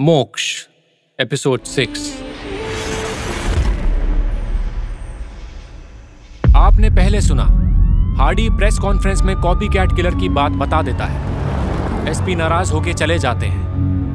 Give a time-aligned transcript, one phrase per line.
[0.00, 0.66] मोक्ष,
[1.20, 2.22] episode six.
[6.56, 7.42] आपने पहले सुना,
[8.18, 11.20] हार्डी प्रेस कॉन्फ्रेंस में कॉपी कैट किलर की बात बता देता है।
[12.08, 13.62] एसपी नाराज़ होके चले जाते हैं।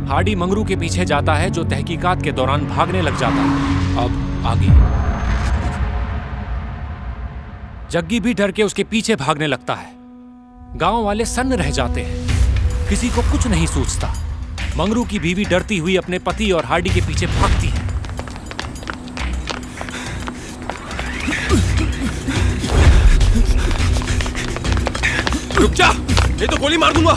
[0.07, 4.43] हार्डी मंगरू के पीछे जाता है, जो तहकीकात के दौरान भागने लग जाता है। अब
[4.45, 4.67] आगे।
[7.91, 9.93] जग्गी भी डर के उसके पीछे भागने लगता है।
[10.77, 12.27] गाँव वाले सन्न रह जाते हैं।
[12.89, 14.20] किसी को कुछ नहीं सूझता।
[14.77, 17.89] मंगरू की बीवी डरती हुई अपने पति और हार्डी के पीछे भागती है।
[25.55, 27.13] रुक जा नहीं तो गोली मार दूँगा।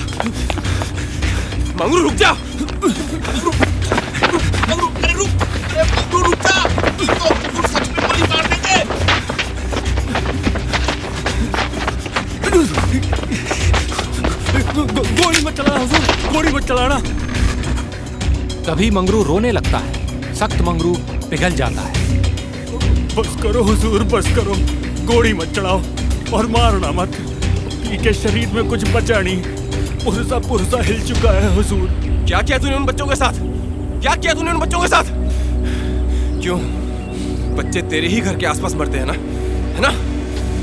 [1.76, 3.63] मंगरू रुक जा। रुक,
[18.74, 20.96] तभी मंगरू रोने लगता है। सख्त मंगरू
[21.30, 22.18] पिघल जाता है।
[23.16, 24.54] बस करो हुजूर बस करो।
[25.06, 25.82] गोली मत चलाओ
[26.34, 27.08] और मारना मत।
[27.74, 29.42] पी के शरीर में कुछ बचा नहीं।
[30.04, 31.88] पुरसा पुरसा हिल चुका है हुजूर।
[32.26, 33.32] क्या किया तूने उन बच्चों के साथ?
[34.02, 35.04] क्या किया तूने उन बच्चों के साथ?
[36.42, 36.58] क्यों?
[37.56, 39.12] बच्चे तेरे ही घर के आसपास मरते हैं ना?
[39.74, 39.92] है ना?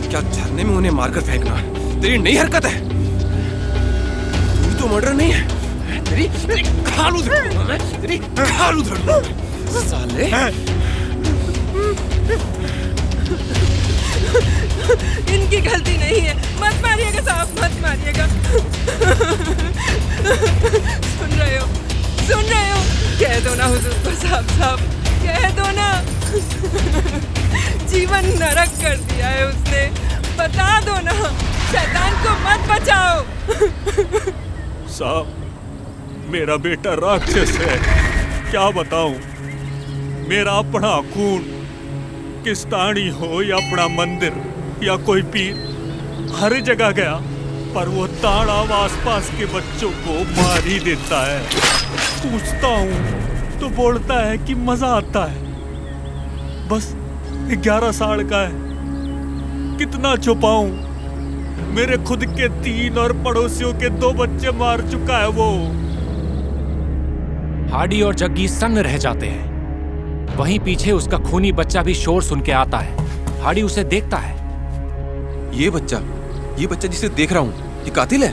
[0.10, 1.56] क्या झरने में उन्हें मारकर फेंकना
[2.02, 2.90] तेरी नई हरकत है?
[4.64, 5.61] तू तो मर्डर नहीं है।
[6.12, 9.16] तेरी तेरी खाल दूँगा मैं तेरी खाल दूँगा
[9.90, 10.26] साले
[15.34, 18.26] इनकी गलती नहीं है। मत मारिएगा साहब मत मारिएगा।
[21.08, 21.66] सुन रहे हो
[22.28, 22.80] सुन रहे हो।
[23.22, 24.80] कह दो ना हुजूर को साहब साहब।
[25.24, 25.90] कह दो ना।
[27.92, 29.84] जीवन नरक कर दिया है उसने।
[30.40, 31.16] बता दो ना।
[31.72, 33.16] शैतान को मत बचाओ।
[34.98, 35.26] साहब
[36.32, 37.78] मेरा बेटा राक्षस है।
[38.52, 39.16] क्या बताऊँ?
[40.30, 41.42] मेरा अपना खून
[42.44, 44.34] किस्तानी हो या अपना मंदिर
[44.84, 45.56] या कोई पीर,
[46.36, 47.14] हर जगह गया,
[47.76, 51.40] पर वो ताड़ाव आसपास के बच्चों को मार ही देता है।
[52.24, 55.40] पूछता हूँ तो बोलता है कि मज़ा आता है।
[56.70, 56.92] बस
[57.58, 60.72] ग्यारह साल का है। कितना छुपाऊं?
[61.76, 65.52] मेरे खुद के तीन और पड़ोसियों के दो बच्चे मार चुका है वो।
[67.72, 72.42] हार्डी और जग्गी सन्न रह जाते हैं। वहीं पीछे उसका खूनी बच्चा भी शोर सुन
[72.42, 74.34] के आता है। हार्डी उसे देखता है।
[75.60, 75.98] ये बच्चा
[76.60, 78.32] ये बच्चा जिसे देख रहा हूँ ये कातिल है?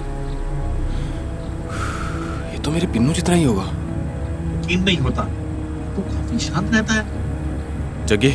[2.52, 8.06] ये तो मेरे पिन्नू जितना ही होगा। यकीन नहीं होता। तो काफ़ी शांत रहता है।
[8.06, 8.34] जगे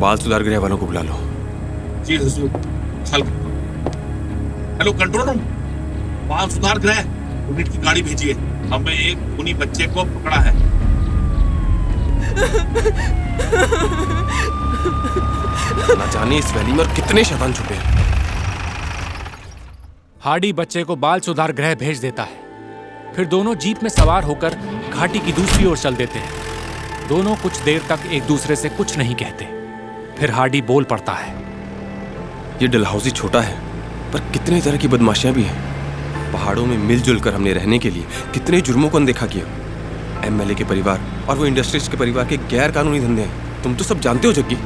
[0.00, 1.18] बाल सुधार गृह वालों को बुला लो।
[2.04, 2.48] जी हुजूर
[3.06, 3.22] चल।
[4.78, 5.40] Hello control room.
[6.28, 8.34] वहाँ सुधार गृह यूनिट की गाड़ी भेजिए।
[8.72, 10.52] हमें एक खूनी बच्चे को पकड़ा है।
[15.98, 18.00] ना जाने इस वैली में कितने शैतान छुपे हैं।
[20.20, 22.40] हार्डी बच्चे को बाल सुधार गृह भेज देता है।
[23.16, 24.54] फिर दोनों जीप में सवार होकर
[24.94, 28.96] घाटी की दूसरी ओर चल देते हैं। दोनों कुछ देर तक एक दूसरे से कुछ
[28.98, 29.44] नहीं कहते।
[30.18, 31.34] फिर हार्डी बोल पड़ता है।
[32.62, 33.56] ये डलहौजी छोटा है
[34.12, 35.71] पर कितने तरह की बदमाशियाँ भी हैं।
[36.32, 38.04] पहाड़ों में मिलजुल कर हमने रहने के लिए
[38.34, 39.46] कितने जुर्मों को अनदेखा किया।
[40.26, 43.84] एमएलए के परिवार और वो इंडस्ट्रीज़ के परिवार के गैर कानूनी धंधे हैं। तुम तो
[43.84, 44.56] सब जानते हो जग्गी।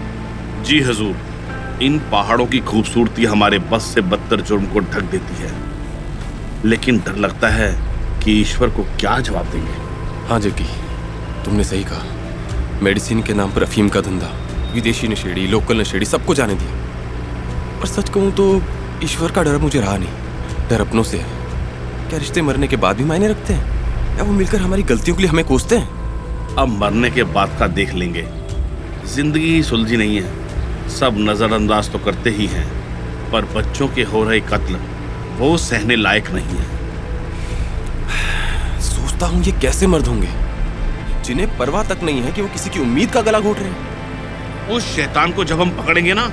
[0.62, 5.52] जी हजूर इन पहाड़ों की खूबसूरती हमारे बस से बदतर जुर्म को ढक देती है।
[6.64, 7.72] लेकिन डर लगता है
[8.24, 9.72] कि ईश्वर को क्या जवाब देंगे।
[10.28, 10.68] हाँ जग्गी
[11.44, 14.32] तुमने सही कहा। मेडिसिन के नाम पर अफीम का धंधा
[14.74, 18.62] विदेशी नशेड़ी लोकल नशेड़ी सबको जाने दिया। और सच कहूँ तो
[19.04, 21.35] ईश्वर का डर मुझे रहा नहीं। डर अपनों से है।
[22.08, 24.16] क्या रिश्ते मरने के बाद भी मायने रखते हैं?
[24.16, 26.54] या वो मिलकर हमारी गलतियों के लिए हमें कोसते हैं?
[26.58, 28.24] अब मरने के बाद का देख लेंगे।
[29.14, 32.66] ज़िंदगी सुलझी नहीं है। सब नजरअंदाज तो करते ही हैं।
[33.32, 34.78] पर बच्चों के हो रहे कत्ल
[35.38, 36.66] वो सहने लायक नहीं है।
[38.80, 40.28] सोचता हूँ ये कैसे मर्द होंगे।
[41.24, 44.68] जिन्हें परवाह तक नहीं है कि वो किसी की उम्मीद का गला घोट रहे हैं।
[44.68, 46.26] उस शैतान को जब हम पकड़ेंगे ना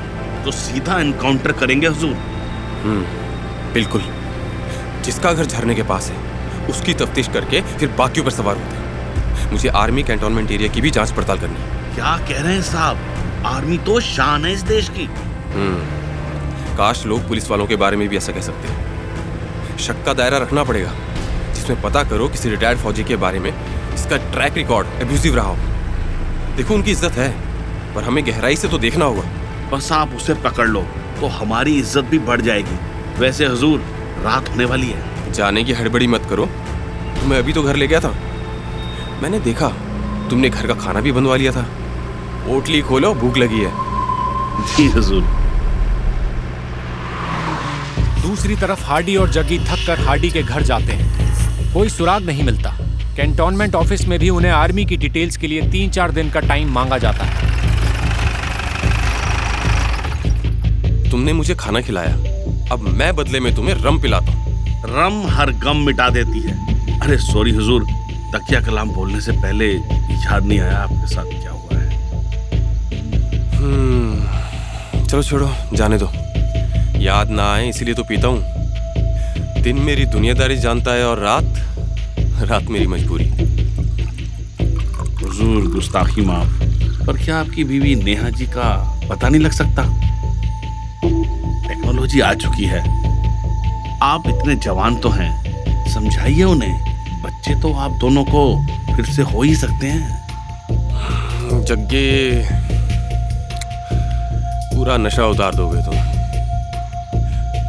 [0.45, 2.15] तो सीधा एनकाउंटर करेंगे हजूर।
[3.73, 4.01] बिल्कुल।
[5.03, 9.51] जिसका घर झरने के पास है उसकी तफ्तीश करके फिर बाकियों पर सवार होते हैं।
[9.51, 12.97] मुझे आर्मी कैंटोनमेंट एरिया की भी जाँच पड़ताल करनी है। क्या कह रहे हैं साहब?
[13.45, 15.05] आर्मी तो शान है इस देश की।
[15.53, 20.13] हम्म। काश लोग पुलिस वालों के बारे में भी ऐसा कह सकते हैं। शक का
[20.13, 20.91] दायरा रखना पड़ेगा
[21.53, 23.51] जिसमें पता करो किसी रिटायर्ड फौजी के बारे में
[23.93, 27.29] इसका ट्रैक रिकॉर्ड एब्यूजिव रहा हो। देखो उनकी इज़्ज़त है
[27.95, 29.23] पर हमें गहराई से तो देखना होगा।
[29.71, 30.81] बस आप उसे पकड़ लो
[31.19, 32.77] तो हमारी इज़्ज़त भी बढ़ जाएगी।
[33.19, 33.85] वैसे हजूर
[34.23, 36.45] रात होने वाली है। जाने की हड़बड़ी मत करो।
[37.15, 38.13] तो मैं अभी तो घर ले गया था।
[39.21, 39.67] मैंने देखा
[40.29, 41.61] तुमने घर का खाना भी बनवा लिया था।
[42.47, 43.71] पोटली खोलो भूख लगी है।
[44.75, 45.23] जी हजूर।
[48.21, 52.43] दूसरी तरफ़ हार्डी और जगी थक कर हार्डी के घर जाते हैं। कोई सुराग नहीं
[52.43, 52.69] मिलता।
[53.17, 56.69] कैंटोनमेंट ऑफ़िस में भी उन्हें आर्मी की डिटेल्स के लिए तीन चार दिन का टाइम
[56.69, 57.51] मांगा जाता है।
[61.11, 62.32] तुमने मुझे खाना खिलाया।
[62.73, 64.53] अब मैं बदले में तुम्हें रम पिलाता हूँ।
[64.85, 67.83] रम हर गम मिटा देती है। अरे सॉरी हुजूर
[68.35, 71.89] तकिया कलाम बोलने से पहले याद नहीं आया आपके साथ क्या हुआ है?
[73.55, 76.09] हम्म, चलो छोड़ो जाने दो।
[76.99, 81.45] याद ना आए इसीलिए तो पीता हूँ। दिन मेरी दुनियादारी जानता है और रात
[82.49, 83.27] रात मेरी मजबूरी।
[85.23, 86.63] हुजूर गुस्ताखी माफ़।
[87.05, 90.12] पर क्या आपकी बीवी नेहा जी का पता नहीं लग सकता?
[92.03, 92.79] टेक्नोलॉजी आ चुकी है।
[94.03, 96.73] आप इतने जवान तो हैं। समझाइए उन्हें।
[97.23, 98.65] बच्चे तो आप दोनों को
[98.95, 100.03] फिर से हो ही सकते हैं।
[101.65, 102.47] जग्गे,
[104.73, 105.95] पूरा नशा उतार दोगे तुम।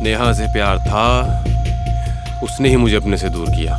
[0.02, 1.06] नेहा से प्यार था,
[2.42, 3.74] उसने ही मुझे अपने से दूर किया।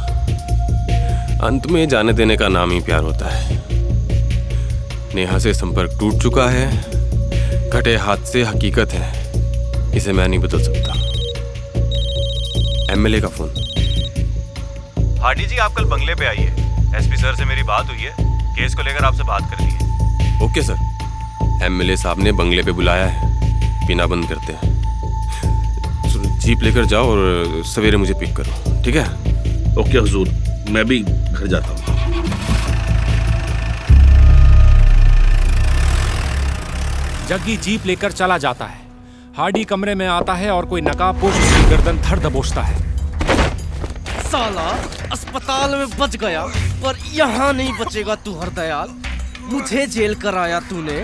[1.43, 3.61] अंत में जाने देने का नाम ही प्यार होता है।
[5.15, 6.67] नेहा से संपर्क टूट चुका है,
[7.69, 9.24] घटे हाथ से हकीकत है।
[9.95, 10.93] इसे मैं नहीं बदल सकता।
[12.93, 13.49] एमएलए का फ़ोन।
[15.21, 16.47] हार्डी जी आप कल बंगले पे आइए।
[16.97, 18.13] एसपी सर से मेरी बात हुई है।
[18.55, 23.05] केस को लेकर आपसे बात करनी है। Okay sir. एमएलए साहब ने बंगले पे बुलाया
[23.05, 24.73] है। पीना बंद करते हैं।
[26.39, 29.05] जीप लेकर जाओ और सवेरे मुझे पिक करो। ठीक है?
[29.77, 30.29] ओके हजूर।
[30.69, 31.83] मैं भी घर जाता हूँ।
[37.27, 38.84] जग्गी जीप लेकर चला जाता है।
[39.37, 42.75] हार्डी कमरे में आता है और कोई नकाबपोश उसकी गर्दन धर दबोचता है।
[44.21, 44.67] साला
[45.11, 46.43] अस्पताल में बच गया
[46.83, 48.93] पर यहाँ नहीं बचेगा तू हरदयाल।
[49.51, 51.03] मुझे जेल कराया तूने।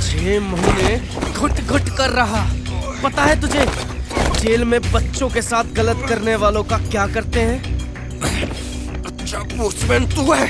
[0.00, 0.96] छह महीने
[1.32, 2.42] घुट घुट कर रहा।
[3.04, 3.66] पता है तुझे
[4.40, 7.58] जेल में बच्चों के साथ गलत करने वालों का क्या करते हैं?
[9.04, 10.46] अच्छा पोस्टमैन तू है।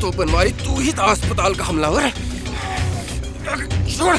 [0.00, 2.12] तो बनवारी तू ही था अस्पताल का हमलावर।
[3.90, 4.16] छोड़।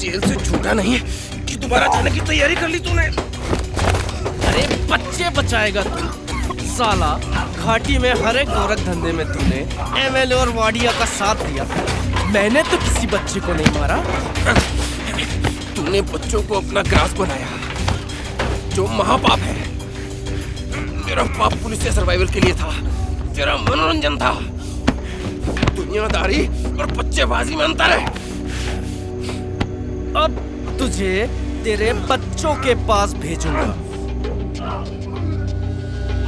[0.00, 1.00] जेल से छूटा नहीं
[1.46, 3.06] कि दोबारा जाने की तैयारी कर ली तूने।
[4.46, 6.20] अरे, बच्चे बचाएगा तू।
[6.60, 7.18] साला,
[7.64, 9.56] घाटी में हर एक गोरख धंधे में तूने
[10.02, 11.64] एमएलए और वाडिया का साथ दिया।
[12.26, 13.96] मैंने तो किसी बच्चे को नहीं मारा।
[15.76, 17.48] तूने बच्चों को अपना ग्रास बनाया,
[18.74, 19.68] जो महापाप है।
[21.06, 22.72] मेरा पाप पुलिस से सर्वाइवल के लिए था।
[23.36, 24.32] तेरा मनोरंजन था।
[25.76, 26.46] दुनियादारी
[26.80, 28.29] और बच्चेबाजी में अंतर है।
[30.16, 30.36] अब
[30.78, 31.26] तुझे
[31.64, 33.74] तेरे बच्चों के पास भेजूँगा।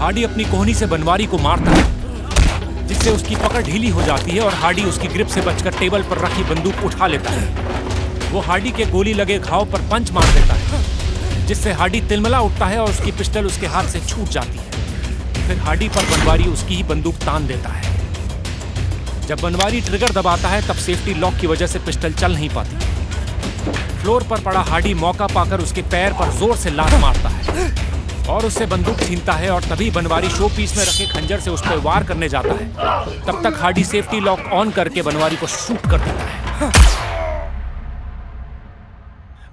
[0.00, 4.40] हार्डी अपनी कोहनी से बनवारी को मारता है, जिससे उसकी पकड़ ढीली हो जाती है
[4.40, 8.70] और हार्डी उसकी ग्रिप से बचकर टेबल पर रखी बंदूक उठा लेता है। वो हार्डी
[8.70, 12.90] के गोली लगे घाव पर पंच मार देता है, जिससे हार्डी तिलमला उठता है और
[12.90, 17.14] उसकी पिस्टल उसके हाथ से छूट जाती है। फिर हार्डी पर बनवारी उसकी ही बंदूक
[17.25, 17.90] तान देता है।
[19.28, 22.91] जब बनवारी ट्रिगर दबाता है, तब सेफ्टी लॉक की वजह से पिस्टल चल नहीं पाती।
[23.64, 27.70] फ्लोर पर पड़ा हार्डी मौका पाकर उसके पैर पर ज़ोर से लात मारता है।
[28.29, 31.61] और उससे बंदूक छीनता है और तभी बनवारी शो पीस में रखे खंजर से उस
[31.61, 32.67] पर वार करने जाता है।
[33.23, 36.71] तब तक हार्डी सेफ्टी लॉक ऑन करके बनवारी को शूट कर देता है।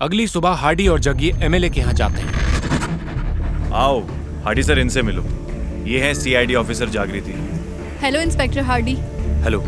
[0.01, 3.99] अगली सुबह हार्डी और जग्गी एमएलए के यहाँ जाते हैं। आओ
[4.45, 5.23] हार्डी सर इनसे मिलो।
[5.85, 7.33] ये है CID officer Jagriti.
[8.01, 8.95] Hello inspector Hardy
[9.43, 9.63] hello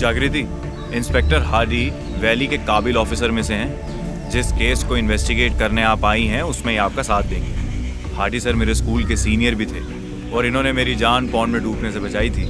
[0.00, 0.46] Jagriti
[0.96, 1.84] inspector Hardy
[2.22, 6.42] valley के काबिल ऑफिसर में से हैं। जिस केस को इन्वेस्टिगेट करने आप आई हैं,
[6.42, 9.80] उसमें ये आपका साथ देंगे। हार्डी सर मेरे स्कूल के सीनियर भी थे
[10.30, 12.44] और इन्होंने मेरी जान पौंड में डूबने से बचाई थी।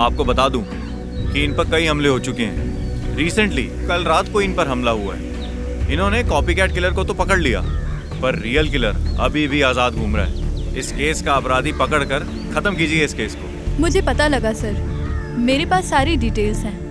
[0.00, 4.40] आपको बता दूँ कि इन पर कई हमले हो चुके हैं। रिसेंटली कल रात को
[4.40, 7.60] इन पर हमला हुआ है। इन्होंने कॉपी कैट किलर को तो पकड़ लिया,
[8.22, 12.74] पर रियल किलर अभी भी आज़ाद घूम रहा है। इस केस का अपराधी पकड़कर खत्म
[12.74, 14.82] कीजिए इस केस को। मुझे पता लगा, सर।
[15.38, 16.87] मेरे पास सारी डिटेल्स हैं।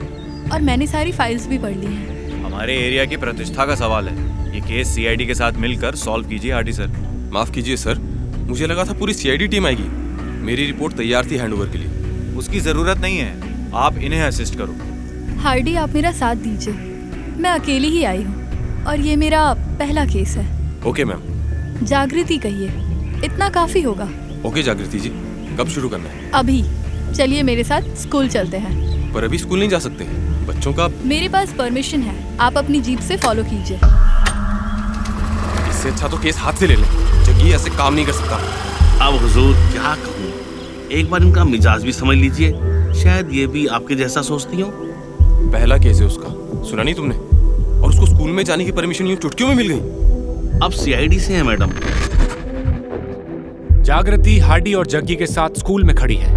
[0.54, 4.16] और मैंने सारी फाइल्स भी पढ़ ली हैं। हमारे एरिया की प्रतिष्ठा का सवाल है।
[4.56, 6.88] ये केस सीआईडी के साथ मिलकर सॉल्व कीजिए हार्डी सर।
[7.34, 7.98] माफ़ कीजिए सर।
[8.40, 9.84] मुझे लगा था पूरी सीआईडी टीम आएगी।
[10.46, 14.76] मेरी रिपोर्ट तैयार थी हैंडओवर के लिए। उसकी ज़रूरत नहीं है। आप इन्हें असिस्ट करो।
[15.40, 16.74] हार्डी आप मेरा साथ दीजिए।
[17.38, 20.46] मैं अकेली ही आई हूँ और ये मेरा पहला केस है।
[20.86, 22.68] ओके मैम जागृति कहिए।
[23.26, 24.10] इतना काफ़ी होगा।
[24.46, 25.10] ओके जागृति जी।
[25.58, 26.32] कब शुरू करना है?
[26.32, 26.64] अभी।
[27.14, 30.06] चलिए मेरे साथ स्कूल चलते हैं। पर अभी स्कूल नहीं जा सकते।
[30.48, 33.78] बच्चों का मेरे पास परमिशन है। आप अपनी जीप से फॉलो कीजिए।
[35.70, 36.88] इससे अच्छा तो केस हाथ से ले ले।
[37.26, 38.36] जग्गी ऐसे काम नहीं कर सकता।
[39.08, 40.32] अब हुजूर क्या कहूँ?
[40.92, 42.52] एक बार इनका मिजाज भी समझ लीजिए।
[42.94, 44.72] शायद ये भी आपके जैसा सोचती हो।
[45.22, 47.16] पहला केस है उसका। सुना नहीं तुमने?
[47.82, 51.34] और उसको स्कूल में जाने की परमिशन यूँ चुटकियों में मिल गई। अब सीआईडी से
[51.34, 51.72] है मैडम।
[53.84, 56.36] जागृति हार्डी और जग्गी के साथ स्कूल में खड़ी है।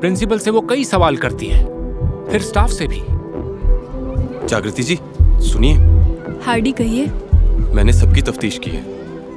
[0.00, 1.64] प्रिंसिपल से वो कई सवाल करती है।
[2.30, 3.02] फिर स्टाफ से भी।
[4.48, 4.98] जागृति जी
[5.42, 5.74] सुनिए।
[6.44, 7.06] हार्डी कहिए।
[7.74, 8.84] मैंने सबकी तफ्तीश की है।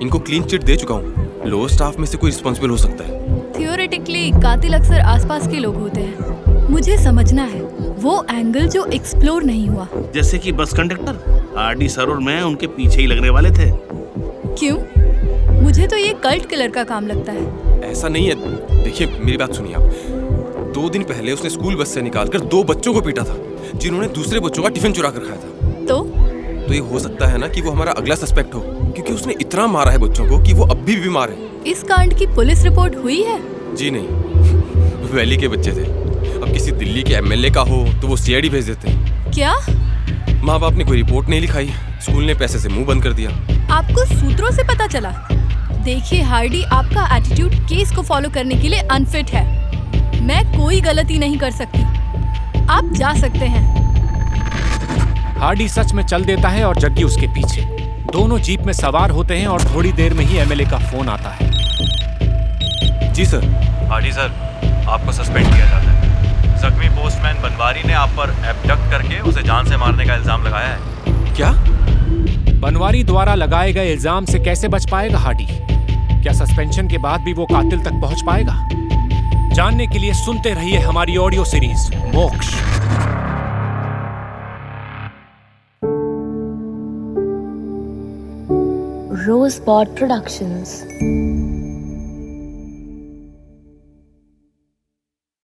[0.01, 3.39] इनको क्लीन चिट दे चुका हूँ। लोअर स्टाफ में से कोई रिस्पॉन्सिबल हो सकता है।
[3.60, 7.62] थियोरेटिकली कातिल अक्सर आसपास के लोग होते हैं। मुझे समझना है
[8.00, 12.68] वो एंगल जो एक्सप्लोर नहीं हुआ। जैसे कि बस कंडक्टर आरडी सर और मैं उनके
[12.68, 13.72] पीछे ही लगने वाले थे।
[14.56, 14.78] क्यों?
[15.62, 19.54] मुझे तो ये कल्ट किलर का काम लगता है। ऐसा नहीं है। देखिए मेरी बात
[19.54, 19.82] सुनिए आप।
[20.74, 23.38] दो दिन पहले उसने स्कूल बस से निकालकर दो बच्चों को पीटा था
[23.76, 26.04] जिन्होंने दूसरे बच्चों का टिफ़िन चुरा कर खाया था। तो?
[26.68, 29.68] तो ये हो सकता है ना कि वो हमारा अगला सस्पेक्ट हो क्योंकि उसने इतना
[29.68, 32.96] मारा है बच्चों को कि वो अब भी बीमार है। इस कांड की पुलिस रिपोर्ट
[32.96, 33.40] हुई है?
[33.76, 34.08] जी नहीं
[35.14, 35.86] वैली के बच्चे थे।
[36.42, 38.94] अब किसी दिल्ली के एमएलए का हो तो वो सीआईडी भेज देते
[39.32, 39.54] क्या?
[40.44, 41.70] माँ बाप ने कोई रिपोर्ट नहीं लिखाई
[42.02, 43.30] स्कूल ने पैसे से मुँह बंद कर दिया।
[43.76, 45.10] आपको सूत्रों से पता चला?
[45.84, 49.69] देखिए हार्डी आपका एटीट्यूड केस को फॉलो करने के लिए अनफिट है।
[50.22, 51.82] मैं कोई गलती नहीं कर सकती।
[52.70, 53.64] आप जा सकते हैं।
[55.40, 57.62] हार्डी सच में चल देता है और जग्गी उसके पीछे।
[58.14, 61.30] दोनों जीप में सवार होते हैं और थोड़ी देर में ही एमएलए का फ़ोन आता
[61.32, 61.48] है।
[63.14, 63.46] जी सर।
[63.90, 64.32] हार्डी सर
[64.90, 69.66] आपको सस्पेंड किया जाता है। जख्मी पोस्टमैन बनवारी ने आप पर एबडक्ट करके उसे जान
[69.66, 71.52] से मारने का इल्ज़ाम लगाया है। क्या?
[72.62, 75.46] बनवारी द्वारा लगाए गए इल्ज़ाम से कैसे बच पाएगा हार्डी?
[76.22, 78.54] क्या सस्पेंशन के बाद भी वो कातिल तक पहुँच पाएगा?
[79.53, 82.56] जानने के लिए सुनते रहिए हमारी ऑडियो सीरीज़ मोक्ष
[89.22, 91.49] रोज बॉड Productions.